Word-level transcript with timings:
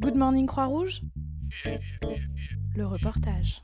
Good 0.00 0.14
Morning 0.14 0.46
Croix-Rouge 0.46 1.02
Le 2.76 2.86
reportage. 2.86 3.60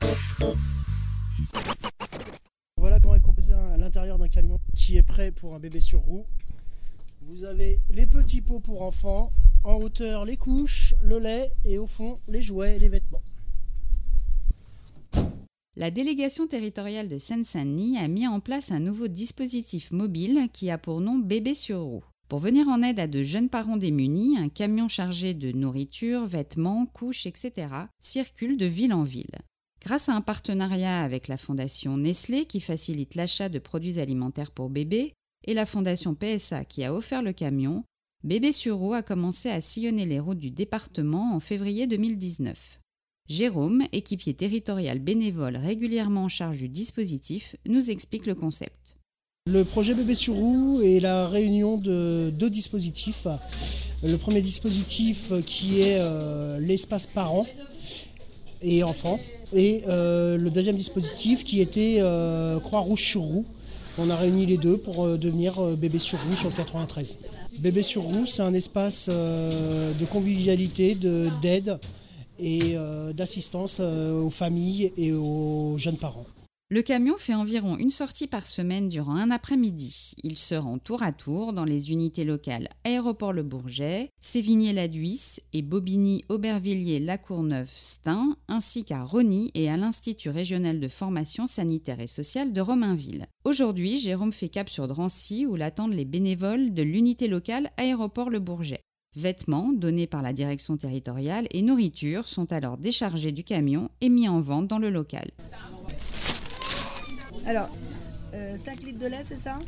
Voilà 2.77 2.99
comment 2.99 3.15
est 3.15 3.21
composé 3.21 3.53
à 3.53 3.77
l'intérieur 3.77 4.17
d'un 4.17 4.27
camion 4.27 4.59
qui 4.73 4.97
est 4.97 5.05
prêt 5.05 5.31
pour 5.31 5.55
un 5.55 5.59
bébé 5.59 5.79
sur 5.79 6.01
roue. 6.01 6.25
Vous 7.21 7.45
avez 7.45 7.79
les 7.89 8.05
petits 8.05 8.41
pots 8.41 8.59
pour 8.59 8.83
enfants, 8.83 9.31
en 9.63 9.75
hauteur 9.75 10.25
les 10.25 10.37
couches, 10.37 10.93
le 11.01 11.19
lait 11.19 11.51
et 11.63 11.77
au 11.77 11.87
fond 11.87 12.19
les 12.27 12.41
jouets 12.41 12.75
et 12.75 12.79
les 12.79 12.89
vêtements. 12.89 13.23
La 15.77 15.91
délégation 15.91 16.47
territoriale 16.47 17.09
de 17.09 17.17
Seine-Saint-Denis 17.17 17.97
a 17.97 18.07
mis 18.07 18.27
en 18.27 18.39
place 18.39 18.71
un 18.71 18.79
nouveau 18.79 19.09
dispositif 19.09 19.91
mobile 19.91 20.47
qui 20.53 20.71
a 20.71 20.77
pour 20.77 21.01
nom 21.01 21.17
Bébé 21.17 21.53
sur 21.53 21.81
roue. 21.81 22.03
Pour 22.27 22.39
venir 22.39 22.67
en 22.67 22.81
aide 22.81 22.99
à 22.99 23.07
de 23.07 23.21
jeunes 23.23 23.49
parents 23.49 23.77
démunis, 23.77 24.37
un 24.37 24.49
camion 24.49 24.87
chargé 24.87 25.33
de 25.33 25.51
nourriture, 25.51 26.25
vêtements, 26.25 26.85
couches, 26.85 27.25
etc. 27.25 27.67
circule 27.99 28.57
de 28.57 28.65
ville 28.65 28.93
en 28.93 29.03
ville. 29.03 29.39
Grâce 29.81 30.09
à 30.09 30.15
un 30.15 30.21
partenariat 30.21 31.01
avec 31.01 31.27
la 31.27 31.37
fondation 31.37 31.97
Nestlé 31.97 32.45
qui 32.45 32.59
facilite 32.59 33.15
l'achat 33.15 33.49
de 33.49 33.59
produits 33.59 33.99
alimentaires 33.99 34.51
pour 34.51 34.69
bébés 34.69 35.13
et 35.45 35.53
la 35.53 35.67
fondation 35.67 36.15
PSA 36.15 36.65
qui 36.65 36.83
a 36.83 36.93
offert 36.93 37.21
le 37.21 37.33
camion, 37.33 37.83
Bébé 38.25 38.53
sur 38.53 38.77
roue 38.77 38.95
a 38.95 39.03
commencé 39.03 39.49
à 39.49 39.61
sillonner 39.61 40.03
les 40.03 40.19
routes 40.19 40.39
du 40.39 40.49
département 40.49 41.35
en 41.35 41.39
février 41.39 41.85
2019. 41.85 42.79
Jérôme, 43.29 43.83
équipier 43.91 44.33
territorial 44.33 44.97
bénévole 44.97 45.57
régulièrement 45.57 46.23
en 46.23 46.27
charge 46.27 46.57
du 46.57 46.67
dispositif, 46.67 47.55
nous 47.67 47.91
explique 47.91 48.25
le 48.25 48.33
concept. 48.33 48.94
Le 49.47 49.63
projet 49.63 49.93
Bébé 49.93 50.15
sur 50.15 50.35
roue 50.35 50.81
est 50.81 50.99
la 50.99 51.27
réunion 51.27 51.77
de 51.77 52.31
deux 52.33 52.49
dispositifs. 52.49 53.27
Le 54.03 54.17
premier 54.17 54.41
dispositif 54.41 55.31
qui 55.45 55.81
est 55.81 55.97
euh, 55.99 56.59
l'espace 56.59 57.05
parents 57.05 57.45
et 58.61 58.83
enfants. 58.83 59.19
Et 59.53 59.83
euh, 59.87 60.37
le 60.37 60.49
deuxième 60.49 60.75
dispositif 60.75 61.43
qui 61.43 61.61
était 61.61 61.97
euh, 61.99 62.59
Croix-Rouge 62.59 63.03
sur 63.03 63.21
roue. 63.21 63.45
On 63.97 64.09
a 64.09 64.15
réuni 64.15 64.45
les 64.45 64.57
deux 64.57 64.77
pour 64.77 65.07
devenir 65.17 65.61
Bébé 65.77 65.99
sur 65.99 66.19
roue 66.23 66.35
sur 66.35 66.49
le 66.49 66.55
93. 66.55 67.19
Bébé 67.59 67.81
sur 67.81 68.01
roue, 68.01 68.25
c'est 68.25 68.41
un 68.41 68.53
espace 68.53 69.09
de 69.09 70.05
convivialité, 70.05 70.97
d'aide 71.41 71.77
et 72.39 72.73
euh, 72.75 73.13
d'assistance 73.13 73.77
euh, 73.79 74.21
aux 74.21 74.29
familles 74.29 74.91
et 74.97 75.13
aux 75.13 75.75
jeunes 75.77 75.97
parents. 75.97 76.25
Le 76.69 76.81
camion 76.81 77.13
fait 77.19 77.35
environ 77.35 77.77
une 77.77 77.91
sortie 77.91 78.25
par 78.25 78.47
semaine 78.47 78.89
durant 78.89 79.15
un 79.15 79.29
après-midi. 79.29 80.15
Il 80.23 80.35
se 80.35 80.55
rend 80.55 80.79
tour 80.79 81.03
à 81.03 81.11
tour 81.11 81.53
dans 81.53 81.63
les 81.63 81.91
unités 81.91 82.23
locales 82.23 82.69
Aéroport 82.83 83.33
Le 83.33 83.43
Bourget, 83.43 84.09
Sévigné-la-Duisse 84.19 85.43
et 85.53 85.61
Bobigny-Aubervilliers-La 85.61 87.19
Courneuve-Stein, 87.19 88.35
ainsi 88.47 88.83
qu'à 88.83 89.03
Rony 89.03 89.51
et 89.53 89.69
à 89.69 89.77
l'Institut 89.77 90.31
régional 90.31 90.79
de 90.79 90.87
formation 90.87 91.45
sanitaire 91.45 91.99
et 91.99 92.07
sociale 92.07 92.51
de 92.51 92.61
Romainville. 92.61 93.27
Aujourd'hui, 93.43 93.99
Jérôme 93.99 94.33
fait 94.33 94.49
cap 94.49 94.67
sur 94.67 94.87
Drancy 94.87 95.45
où 95.45 95.55
l'attendent 95.55 95.93
les 95.93 96.03
bénévoles 96.03 96.73
de 96.73 96.81
l'unité 96.81 97.27
locale 97.27 97.69
Aéroport 97.77 98.31
Le 98.31 98.39
Bourget. 98.39 98.81
Vêtements 99.15 99.71
donnés 99.71 100.07
par 100.07 100.23
la 100.23 100.33
direction 100.33 100.77
territoriale 100.77 101.47
et 101.51 101.61
nourriture 101.61 102.27
sont 102.27 102.51
alors 102.51 102.79
déchargés 102.79 103.31
du 103.31 103.43
camion 103.43 103.91
et 104.01 104.09
mis 104.09 104.27
en 104.27 104.41
vente 104.41 104.67
dans 104.67 104.79
le 104.79 104.89
local. 104.89 105.29
Alors, 107.45 107.69
5 108.31 108.35
euh, 108.35 108.85
litres 108.85 108.99
de 108.99 109.05
lait, 109.07 109.21
c'est 109.23 109.37
ça? 109.37 109.59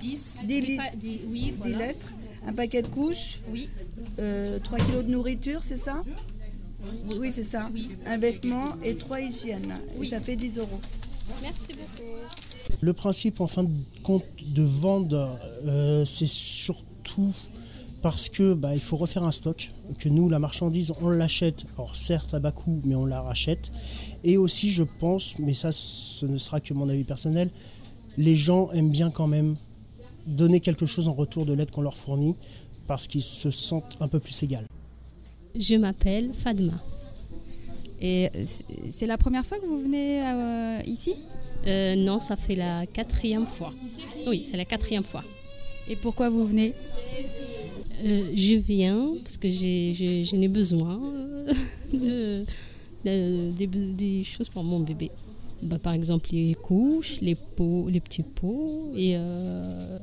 10 0.00 0.38
10, 0.44 0.60
litres, 0.60 0.82
oui, 1.30 1.54
10 1.64 1.74
lettres. 1.74 2.14
Un 2.46 2.52
paquet 2.52 2.82
de 2.82 2.88
couches 2.88 3.40
Oui. 3.50 3.68
3 4.16 4.24
euh, 4.24 4.58
kilos 4.86 5.04
de 5.04 5.10
nourriture, 5.10 5.62
c'est 5.62 5.76
ça? 5.76 6.02
Oui, 7.18 7.30
c'est 7.32 7.44
ça. 7.44 7.70
Un 8.06 8.18
vêtement 8.18 8.76
et 8.82 8.94
3 8.96 9.20
hygiènes. 9.20 9.74
Et 10.00 10.06
ça 10.06 10.20
fait 10.20 10.36
10 10.36 10.58
euros. 10.58 10.80
Merci 11.42 11.72
beaucoup. 11.72 12.08
Le 12.80 12.92
principe, 12.92 13.40
en 13.40 13.46
fin 13.46 13.64
de 13.64 13.70
compte, 14.02 14.24
de 14.42 14.62
vendre, 14.62 15.38
euh, 15.64 16.04
c'est 16.04 16.28
surtout 16.28 17.34
parce 18.06 18.28
que 18.28 18.54
bah, 18.54 18.72
il 18.72 18.80
faut 18.80 18.96
refaire 18.96 19.24
un 19.24 19.32
stock, 19.32 19.72
que 19.98 20.08
nous 20.08 20.28
la 20.28 20.38
marchandise 20.38 20.92
on 21.02 21.08
l'achète, 21.08 21.64
alors 21.76 21.96
certes 21.96 22.34
à 22.34 22.38
bas 22.38 22.52
coût 22.52 22.80
mais 22.84 22.94
on 22.94 23.04
la 23.04 23.20
rachète. 23.20 23.72
Et 24.22 24.36
aussi 24.36 24.70
je 24.70 24.84
pense, 24.84 25.36
mais 25.40 25.54
ça 25.54 25.72
ce 25.72 26.24
ne 26.24 26.38
sera 26.38 26.60
que 26.60 26.72
mon 26.72 26.88
avis 26.88 27.02
personnel, 27.02 27.50
les 28.16 28.36
gens 28.36 28.70
aiment 28.70 28.92
bien 28.92 29.10
quand 29.10 29.26
même 29.26 29.56
donner 30.24 30.60
quelque 30.60 30.86
chose 30.86 31.08
en 31.08 31.14
retour 31.14 31.46
de 31.46 31.52
l'aide 31.52 31.72
qu'on 31.72 31.82
leur 31.82 31.96
fournit 31.96 32.36
parce 32.86 33.08
qu'ils 33.08 33.24
se 33.24 33.50
sentent 33.50 33.96
un 33.98 34.06
peu 34.06 34.20
plus 34.20 34.40
égales. 34.44 34.66
Je 35.56 35.74
m'appelle 35.74 36.30
Fadma. 36.32 36.80
Et 38.00 38.30
c'est 38.92 39.08
la 39.08 39.18
première 39.18 39.44
fois 39.44 39.58
que 39.58 39.66
vous 39.66 39.80
venez 39.80 40.22
euh, 40.22 40.78
ici? 40.86 41.16
Euh, 41.66 41.96
Non, 41.96 42.20
ça 42.20 42.36
fait 42.36 42.54
la 42.54 42.86
quatrième 42.86 43.48
fois. 43.48 43.72
Oui, 44.28 44.44
c'est 44.44 44.56
la 44.56 44.64
quatrième 44.64 45.02
fois. 45.02 45.24
Et 45.88 45.96
pourquoi 45.96 46.30
vous 46.30 46.46
venez? 46.46 46.72
Euh, 48.04 48.30
je 48.34 48.56
viens 48.56 49.14
parce 49.22 49.36
que 49.36 49.48
j'ai 49.48 50.48
besoin 50.48 51.00
euh, 51.94 52.44
de, 53.04 53.54
des, 53.92 54.24
choses 54.24 54.48
pour 54.48 54.64
mon 54.64 54.80
bébé. 54.80 55.10
Bah, 55.62 55.78
par 55.78 55.94
exemple, 55.94 56.30
les 56.32 56.54
couches, 56.54 57.20
les 57.20 57.34
pots, 57.34 57.88
les 57.88 58.00
petits 58.00 58.22
pots 58.22 58.92
et, 58.94 59.16
euh, 59.16 59.98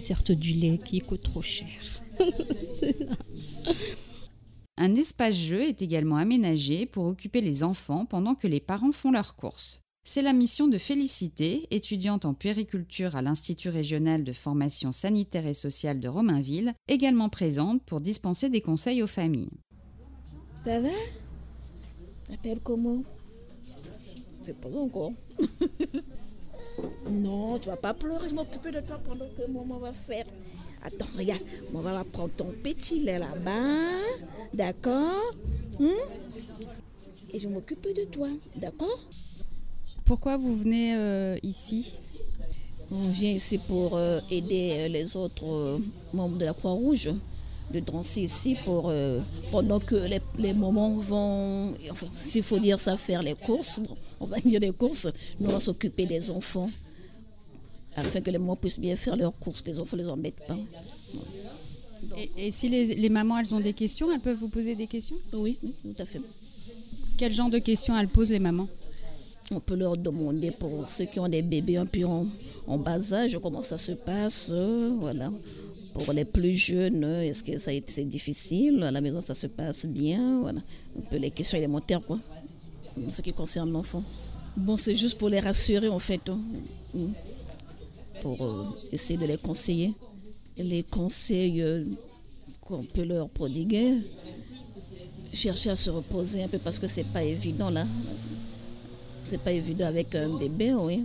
certes 0.00 0.32
du 0.32 0.54
lait 0.54 0.78
qui 0.84 1.00
coûte 1.00 1.22
trop 1.22 1.42
cher. 1.42 1.68
Un 4.76 4.94
espace 4.94 5.34
jeu 5.34 5.62
est 5.62 5.82
également 5.82 6.16
aménagé 6.16 6.86
pour 6.86 7.04
occuper 7.04 7.40
les 7.42 7.62
enfants 7.62 8.06
pendant 8.06 8.34
que 8.34 8.46
les 8.46 8.60
parents 8.60 8.92
font 8.92 9.12
leurs 9.12 9.36
courses. 9.36 9.80
C'est 10.12 10.22
la 10.22 10.32
mission 10.32 10.66
de 10.66 10.76
Félicité, 10.76 11.68
étudiante 11.70 12.24
en 12.24 12.34
puériculture 12.34 13.14
à 13.14 13.22
l'Institut 13.22 13.68
régional 13.68 14.24
de 14.24 14.32
formation 14.32 14.92
sanitaire 14.92 15.46
et 15.46 15.54
sociale 15.54 16.00
de 16.00 16.08
Romainville, 16.08 16.74
également 16.88 17.28
présente 17.28 17.80
pour 17.84 18.00
dispenser 18.00 18.48
des 18.48 18.60
conseils 18.60 19.04
aux 19.04 19.06
familles. 19.06 19.52
Ça 20.64 20.80
va? 20.80 20.88
T'appelles 22.28 22.58
comment? 22.58 23.04
C'est 24.42 24.60
pas 24.60 24.76
encore. 24.76 25.12
non, 27.08 27.60
tu 27.60 27.68
vas 27.68 27.76
pas 27.76 27.94
pleurer, 27.94 28.30
je 28.30 28.34
m'occuper 28.34 28.72
de 28.72 28.80
toi 28.80 29.00
pendant 29.06 29.28
que 29.28 29.48
maman 29.48 29.78
va 29.78 29.92
faire. 29.92 30.26
Attends, 30.82 31.06
regarde, 31.16 31.44
on 31.72 31.78
va 31.78 32.02
prendre 32.02 32.34
ton 32.34 32.52
petit 32.64 32.98
lait 32.98 33.20
là-bas, 33.20 34.00
d'accord? 34.54 35.36
Hmm? 35.78 35.86
Et 37.32 37.38
je 37.38 37.46
m'occupe 37.46 37.86
de 37.94 38.06
toi, 38.06 38.26
d'accord? 38.56 39.06
Pourquoi 40.10 40.36
vous 40.36 40.56
venez 40.56 40.96
euh, 40.96 41.36
ici? 41.44 42.00
On 42.90 43.10
vient 43.10 43.30
ici 43.30 43.58
pour 43.58 43.96
euh, 43.96 44.18
aider 44.28 44.72
euh, 44.72 44.88
les 44.88 45.16
autres 45.16 45.78
membres 46.12 46.36
de 46.36 46.44
la 46.44 46.52
Croix-Rouge 46.52 47.10
de 47.72 47.78
danser 47.78 48.22
ici 48.22 48.56
pour, 48.64 48.92
pendant 49.52 49.78
que 49.78 49.94
les, 49.94 50.20
les 50.36 50.52
moments 50.52 50.96
vont, 50.96 51.72
enfin, 51.92 52.08
s'il 52.12 52.42
faut 52.42 52.58
dire 52.58 52.80
ça, 52.80 52.96
faire 52.96 53.22
les 53.22 53.36
courses, 53.36 53.78
on 54.18 54.26
va 54.26 54.40
dire 54.40 54.58
les 54.58 54.72
courses, 54.72 55.06
nous 55.38 55.48
on 55.48 55.52
va 55.52 55.60
s'occuper 55.60 56.06
des 56.06 56.32
enfants 56.32 56.68
afin 57.94 58.20
que 58.20 58.32
les 58.32 58.38
mamans 58.38 58.56
puissent 58.56 58.80
bien 58.80 58.96
faire 58.96 59.14
leurs 59.14 59.38
courses, 59.38 59.62
que 59.62 59.70
les 59.70 59.78
enfants 59.78 59.96
ne 59.96 60.02
les 60.02 60.08
embêtent 60.08 60.44
pas. 60.48 60.58
Et, 62.36 62.50
si 62.50 62.68
les, 62.68 62.96
les, 62.96 63.08
mamans 63.08 63.38
elles 63.38 63.54
ont 63.54 63.60
des 63.60 63.74
questions, 63.74 64.10
elles 64.10 64.18
peuvent 64.18 64.38
vous 64.38 64.48
poser 64.48 64.74
des 64.74 64.88
questions? 64.88 65.18
Oui, 65.32 65.56
oui, 65.62 65.72
tout 65.84 66.02
à 66.02 66.04
fait. 66.04 66.20
Quel 67.16 67.30
genre 67.30 67.50
de 67.50 67.60
questions 67.60 67.96
elles 67.96 68.08
posent 68.08 68.32
les 68.32 68.40
mamans? 68.40 68.66
On 69.52 69.58
peut 69.60 69.74
leur 69.74 69.96
demander 69.96 70.52
pour 70.52 70.88
ceux 70.88 71.06
qui 71.06 71.18
ont 71.18 71.28
des 71.28 71.42
bébés 71.42 71.76
un 71.76 71.86
peu 71.86 72.04
en, 72.04 72.78
bas 72.78 73.12
âge 73.12 73.36
comment 73.42 73.62
ça 73.62 73.78
se 73.78 73.92
passe. 73.92 74.48
Euh. 74.50 74.90
Pour 75.92 76.12
les 76.12 76.24
plus 76.24 76.52
jeunes, 76.52 77.02
est-ce 77.04 77.42
que 77.42 77.58
ça 77.58 77.72
été 77.72 78.04
difficile? 78.04 78.80
À 78.84 78.92
la 78.92 79.00
maison, 79.00 79.20
ça 79.20 79.34
se 79.34 79.48
passe 79.48 79.86
bien 79.86 80.40
Voilà. 80.40 80.60
Un 80.96 81.02
peu 81.10 81.16
les 81.16 81.32
questions 81.32 81.58
élémentaires, 81.58 82.00
quoi. 82.06 82.20
En 82.96 83.10
ce 83.10 83.20
qui 83.22 83.32
concerne 83.32 83.72
l'enfant. 83.72 84.04
Bon, 84.56 84.76
c'est 84.76 84.94
juste 84.94 85.18
pour 85.18 85.28
les 85.28 85.40
rassurer, 85.40 85.88
en 85.88 85.98
fait. 85.98 86.20
Hein. 86.28 86.38
Pour 88.22 88.40
euh, 88.44 88.66
essayer 88.92 89.18
de 89.18 89.26
les 89.26 89.36
conseiller. 89.36 89.94
Les 90.56 90.84
conseils 90.84 91.60
euh, 91.60 91.84
qu'on 92.60 92.84
peut 92.84 93.04
leur 93.04 93.28
prodiguer, 93.28 93.96
chercher 95.32 95.70
à 95.70 95.76
se 95.76 95.90
reposer 95.90 96.44
un 96.44 96.48
peu 96.48 96.58
parce 96.58 96.78
que 96.78 96.86
c'est 96.86 97.04
pas 97.04 97.24
évident 97.24 97.70
là 97.70 97.86
c'est 99.30 99.38
pas 99.38 99.52
évident 99.52 99.86
avec 99.86 100.16
un 100.16 100.36
bébé, 100.36 100.74
oui. 100.74 101.04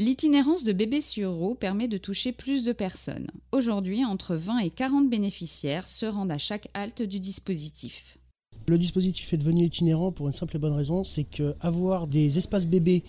L'itinérance 0.00 0.64
de 0.64 0.72
bébés 0.72 1.00
sur 1.00 1.30
roue 1.30 1.54
permet 1.54 1.86
de 1.86 1.96
toucher 1.96 2.32
plus 2.32 2.64
de 2.64 2.72
personnes. 2.72 3.28
Aujourd'hui, 3.52 4.04
entre 4.04 4.34
20 4.34 4.58
et 4.58 4.70
40 4.70 5.08
bénéficiaires 5.08 5.86
se 5.86 6.06
rendent 6.06 6.32
à 6.32 6.38
chaque 6.38 6.68
halte 6.74 7.02
du 7.02 7.20
dispositif. 7.20 8.18
Le 8.68 8.78
dispositif 8.78 9.32
est 9.32 9.36
devenu 9.36 9.64
itinérant 9.64 10.10
pour 10.10 10.26
une 10.26 10.32
simple 10.32 10.56
et 10.56 10.58
bonne 10.58 10.72
raison, 10.72 11.04
c'est 11.04 11.22
qu'avoir 11.22 12.08
des 12.08 12.38
espaces 12.38 12.66
bébés 12.66 13.04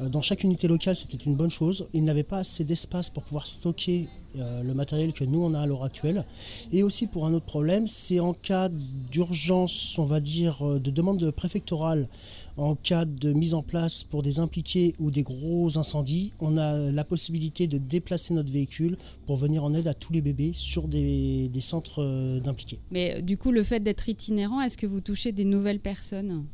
euh, 0.00 0.08
dans 0.08 0.22
chaque 0.22 0.44
unité 0.44 0.68
locale, 0.68 0.94
c'était 0.94 1.16
une 1.16 1.34
bonne 1.34 1.50
chose. 1.50 1.88
Il 1.92 2.04
n'avait 2.04 2.22
pas 2.22 2.38
assez 2.38 2.62
d'espace 2.62 3.10
pour 3.10 3.24
pouvoir 3.24 3.48
stocker 3.48 4.08
le 4.36 4.74
matériel 4.74 5.12
que 5.12 5.24
nous 5.24 5.42
on 5.42 5.54
a 5.54 5.60
à 5.60 5.66
l'heure 5.66 5.84
actuelle. 5.84 6.24
Et 6.72 6.82
aussi 6.82 7.06
pour 7.06 7.26
un 7.26 7.34
autre 7.34 7.46
problème, 7.46 7.86
c'est 7.86 8.20
en 8.20 8.34
cas 8.34 8.68
d'urgence, 9.10 9.98
on 9.98 10.04
va 10.04 10.20
dire, 10.20 10.66
euh, 10.66 10.78
de 10.78 10.90
demande 10.90 11.30
préfectorale, 11.30 12.08
en 12.56 12.74
cas 12.74 13.04
de 13.04 13.32
mise 13.32 13.54
en 13.54 13.62
place 13.62 14.02
pour 14.02 14.22
des 14.22 14.40
impliqués 14.40 14.94
ou 14.98 15.10
des 15.10 15.22
gros 15.22 15.78
incendies, 15.78 16.32
on 16.40 16.56
a 16.56 16.90
la 16.90 17.04
possibilité 17.04 17.66
de 17.66 17.78
déplacer 17.78 18.32
notre 18.34 18.50
véhicule 18.50 18.96
pour 19.26 19.36
venir 19.36 19.62
en 19.64 19.74
aide 19.74 19.88
à 19.88 19.94
tous 19.94 20.12
les 20.12 20.22
bébés 20.22 20.52
sur 20.54 20.88
des, 20.88 21.48
des 21.48 21.60
centres 21.60 22.02
euh, 22.02 22.40
d'impliqués. 22.40 22.78
Mais 22.90 23.20
du 23.22 23.36
coup, 23.36 23.52
le 23.52 23.62
fait 23.62 23.80
d'être 23.80 24.08
itinérant, 24.08 24.60
est-ce 24.60 24.76
que 24.76 24.86
vous 24.86 25.00
touchez 25.00 25.32
des 25.32 25.44
nouvelles 25.44 25.80
personnes? 25.80 26.46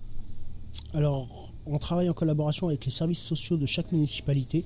Alors, 0.95 1.53
on 1.67 1.79
travaille 1.79 2.09
en 2.09 2.15
collaboration 2.15 2.69
avec 2.69 2.85
les 2.85 2.91
services 2.91 3.23
sociaux 3.23 3.57
de 3.57 3.67
chaque 3.67 3.93
municipalité. 3.93 4.65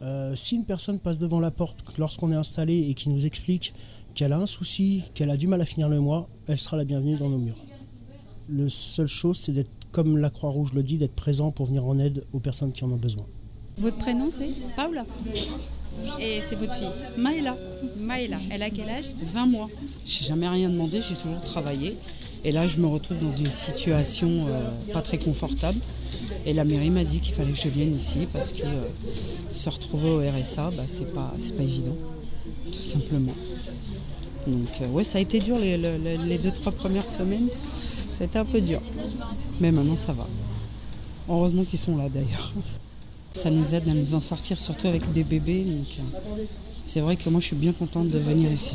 Euh, 0.00 0.34
si 0.36 0.54
une 0.54 0.64
personne 0.64 0.98
passe 0.98 1.18
devant 1.18 1.40
la 1.40 1.50
porte 1.50 1.82
lorsqu'on 1.98 2.30
est 2.30 2.36
installé 2.36 2.88
et 2.88 2.94
qui 2.94 3.08
nous 3.08 3.26
explique 3.26 3.74
qu'elle 4.14 4.32
a 4.32 4.38
un 4.38 4.46
souci, 4.46 5.04
qu'elle 5.14 5.30
a 5.30 5.36
du 5.36 5.46
mal 5.46 5.60
à 5.60 5.64
finir 5.64 5.88
le 5.88 6.00
mois, 6.00 6.28
elle 6.46 6.58
sera 6.58 6.76
la 6.76 6.84
bienvenue 6.84 7.16
dans 7.16 7.28
nos 7.28 7.38
murs. 7.38 7.56
La 8.48 8.68
seule 8.68 9.08
chose, 9.08 9.38
c'est 9.38 9.52
d'être, 9.52 9.70
comme 9.92 10.16
la 10.18 10.30
Croix-Rouge 10.30 10.72
le 10.72 10.82
dit, 10.82 10.98
d'être 10.98 11.14
présent 11.14 11.50
pour 11.50 11.66
venir 11.66 11.84
en 11.84 11.98
aide 11.98 12.24
aux 12.32 12.38
personnes 12.38 12.72
qui 12.72 12.84
en 12.84 12.90
ont 12.90 12.96
besoin. 12.96 13.26
Votre 13.76 13.98
prénom, 13.98 14.28
c'est 14.30 14.50
Paula, 14.74 15.04
Et 16.20 16.40
c'est 16.48 16.56
votre 16.56 16.74
fille 16.76 16.88
Maïla, 17.16 17.56
Maëla. 17.98 18.38
Elle 18.50 18.62
a 18.62 18.70
quel 18.70 18.88
âge? 18.88 19.06
20 19.32 19.46
mois. 19.46 19.68
J'ai 20.04 20.24
jamais 20.24 20.48
rien 20.48 20.68
demandé, 20.70 21.00
j'ai 21.06 21.14
toujours 21.14 21.40
travaillé. 21.42 21.94
Et 22.44 22.52
là, 22.52 22.66
je 22.66 22.78
me 22.78 22.86
retrouve 22.86 23.18
dans 23.18 23.32
une 23.36 23.50
situation 23.50 24.46
euh, 24.48 24.70
pas 24.92 25.02
très 25.02 25.18
confortable. 25.18 25.78
Et 26.46 26.52
la 26.52 26.64
mairie 26.64 26.90
m'a 26.90 27.04
dit 27.04 27.20
qu'il 27.20 27.34
fallait 27.34 27.52
que 27.52 27.58
je 27.58 27.68
vienne 27.68 27.94
ici 27.96 28.26
parce 28.32 28.52
que 28.52 28.62
euh, 28.62 28.88
se 29.52 29.68
retrouver 29.68 30.08
au 30.10 30.18
RSA, 30.20 30.70
bah, 30.76 30.84
c'est 30.86 31.12
pas, 31.12 31.34
c'est 31.38 31.56
pas 31.56 31.62
évident, 31.64 31.96
tout 32.66 32.72
simplement. 32.78 33.34
Donc, 34.46 34.68
euh, 34.80 34.86
ouais, 34.88 35.04
ça 35.04 35.18
a 35.18 35.20
été 35.20 35.40
dur 35.40 35.58
les, 35.58 35.76
les- 35.76 36.16
les- 36.16 36.38
deux, 36.38 36.52
trois 36.52 36.72
premières 36.72 37.08
semaines. 37.08 37.48
Été 38.20 38.36
un 38.38 38.44
peu 38.44 38.60
dur. 38.60 38.80
Mais 39.60 39.70
maintenant, 39.70 39.96
ça 39.96 40.12
va. 40.12 40.26
Heureusement 41.28 41.64
qu'ils 41.64 41.78
sont 41.78 41.96
là 41.96 42.08
d'ailleurs. 42.08 42.52
Ça 43.32 43.50
nous 43.50 43.74
aide 43.74 43.88
à 43.88 43.94
nous 43.94 44.14
en 44.14 44.20
sortir, 44.20 44.58
surtout 44.58 44.88
avec 44.88 45.12
des 45.12 45.22
bébés. 45.22 45.62
Donc, 45.64 45.86
euh, 45.98 46.44
c'est 46.82 47.00
vrai 47.00 47.16
que 47.16 47.28
moi, 47.28 47.40
je 47.40 47.46
suis 47.46 47.56
bien 47.56 47.72
contente 47.72 48.08
de 48.08 48.18
venir 48.18 48.50
ici. 48.50 48.74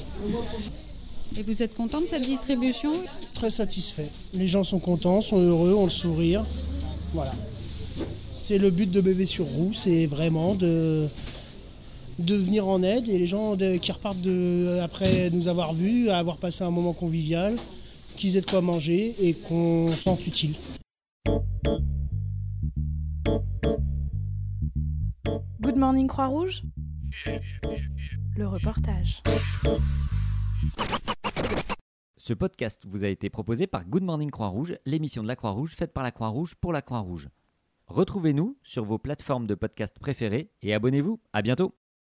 Et 1.35 1.43
vous 1.43 1.63
êtes 1.63 1.73
content 1.73 1.99
de 2.01 2.05
cette 2.07 2.25
distribution? 2.25 2.91
Très 3.33 3.49
satisfait. 3.51 4.09
Les 4.33 4.47
gens 4.47 4.63
sont 4.63 4.79
contents, 4.79 5.19
sont 5.21 5.39
heureux, 5.39 5.73
ont 5.73 5.85
le 5.85 5.89
sourire. 5.89 6.45
Voilà. 7.13 7.33
C'est 8.33 8.57
le 8.57 8.69
but 8.69 8.89
de 8.89 9.01
Bébé 9.01 9.25
sur 9.25 9.45
roue, 9.45 9.73
c'est 9.73 10.05
vraiment 10.05 10.55
de, 10.55 11.07
de 12.19 12.35
venir 12.35 12.67
en 12.67 12.81
aide 12.83 13.07
et 13.07 13.17
les 13.17 13.27
gens 13.27 13.55
de- 13.55 13.77
qui 13.77 13.91
repartent 13.91 14.21
de, 14.21 14.79
après 14.81 15.29
nous 15.31 15.47
avoir 15.47 15.73
vus, 15.73 16.09
avoir 16.09 16.37
passé 16.37 16.63
un 16.63 16.71
moment 16.71 16.93
convivial, 16.93 17.55
qu'ils 18.15 18.37
aient 18.37 18.41
de 18.41 18.45
quoi 18.45 18.61
manger 18.61 19.15
et 19.21 19.33
qu'on 19.33 19.91
se 19.95 20.03
sente 20.03 20.25
utile. 20.25 20.53
Good 25.73 25.79
Morning 25.79 26.05
Croix-Rouge 26.05 26.61
Le 28.37 28.47
reportage. 28.47 29.23
Ce 32.15 32.33
podcast 32.35 32.83
vous 32.85 33.03
a 33.03 33.07
été 33.07 33.31
proposé 33.31 33.65
par 33.65 33.83
Good 33.83 34.03
Morning 34.03 34.29
Croix-Rouge, 34.29 34.77
l'émission 34.85 35.23
de 35.23 35.27
la 35.27 35.35
Croix-Rouge 35.35 35.73
faite 35.73 35.91
par 35.91 36.03
la 36.03 36.11
Croix-Rouge 36.11 36.53
pour 36.53 36.73
la 36.73 36.83
Croix-Rouge. 36.83 37.29
Retrouvez-nous 37.87 38.55
sur 38.61 38.83
vos 38.83 38.99
plateformes 38.99 39.47
de 39.47 39.55
podcast 39.55 39.97
préférées 39.99 40.51
et 40.61 40.75
abonnez-vous. 40.75 41.19
À 41.33 41.41
bientôt. 41.41 41.73